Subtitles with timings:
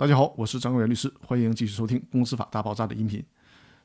[0.00, 3.22] 大家好，我是张国元律师，欢迎继续收听《公司法大爆炸》的音频。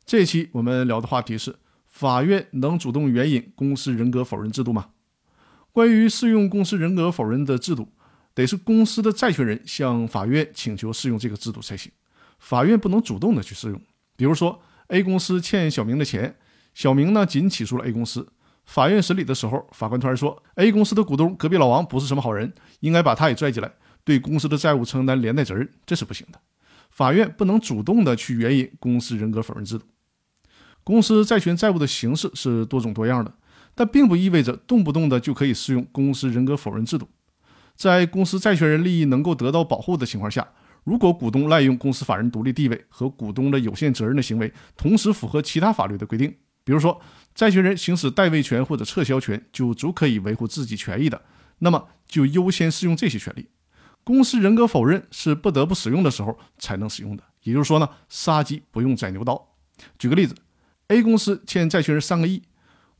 [0.05, 1.53] 这一期我们聊的话题是：
[1.87, 4.91] 法院能主动援引公司人格否认制度吗？
[5.73, 7.89] 关于适用公司人格否认的制度，
[8.33, 11.91] 得是公司的债权人向法院请求适用这个制度才行，
[12.39, 13.81] 法院不能主动的去适用。
[14.15, 16.37] 比如说，A 公司欠小明的钱，
[16.73, 18.25] 小明呢仅起诉了 A 公司，
[18.63, 23.69] 法院审理的时候，法官突然说，A 公司的股东隔壁老王不是什么好人，应该把他也拽进来。
[24.05, 26.39] 对公司的债务承担连带责任，这是不行的。
[26.89, 29.85] 法院不能主动的去援引公司人格否认制度。
[30.85, 33.33] 公司债权债务的形式是多种多样的，
[33.73, 37.09] 但并不意味着动不动的就可以适用公司人格否认制度。
[37.75, 40.47] 在公司债权人利益能够得到保护的情况下，
[40.83, 46.33] 如果股东滥用公司法人独立地位和股东的有限责任的行为，同时符合其他法律的规定，
[46.63, 47.01] 比如说
[47.33, 51.21] 债权人行使代位权或者撤销权就足可以维护自己权益的，
[51.59, 53.47] 那么就优先适用这些权利。
[54.05, 59.47] 公司人格否认是不得不使用的时候才能使用的，也就是说呢，杀鸡不用宰牛刀。
[59.97, 60.35] 举个例子
[60.89, 62.43] ，A 公司欠债权人三个亿，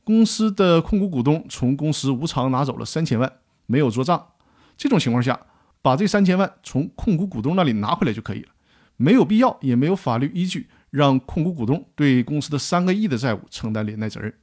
[0.02, 3.32] 公司的控股股东从公司无偿拿走了三千万，
[3.66, 4.32] 没有做账。
[4.76, 5.40] 这种情况下，
[5.80, 8.48] 把这三千万从控股股东那里拿回来就可以了，
[8.96, 14.34] 没有必要，也没有法律依据让控股股东对公司的三个亿的债务承担连带责任。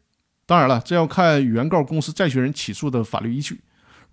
[0.45, 3.61] 当然了，这要看原告公司债权人起诉的法律依据。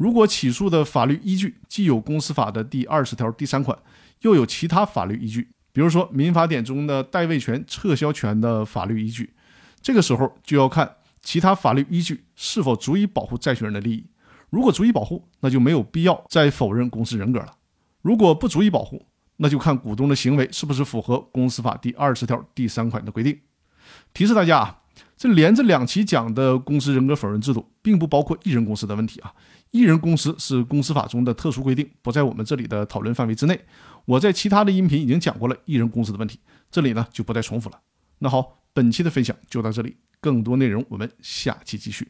[0.00, 3.78] 如果起诉的法律依据既有公司法的第二十条第三款，
[4.22, 9.34] 又有其他法律依据，比如说民法典中的代位权、撤销权的法律依据，
[9.82, 14.06] 这个时候就要看其他法律依据是否足以保护债权人的利益。
[14.48, 17.48] 如果足以保护，那就没有必要再否认公司人格了；
[18.00, 19.04] 如果不足以保护，
[19.36, 23.38] 那就看股东的行为是不是符合公司法第二十条第三款的规定。
[24.14, 24.79] 提示大家啊。
[25.20, 29.30] 这连着两期讲的公司人格否认制度，并不包括艺人公司的问题啊。
[29.70, 33.60] 艺人公司是公司法中的特殊规定，不在我们这里的讨论范围之内。
[34.06, 36.38] 我在其他的音频已经讲过了艺人公司的问题，
[36.70, 37.78] 这里呢就不再重复了。
[38.20, 42.08] 那好，本期的分享就到这里，更多内容我们下期继续。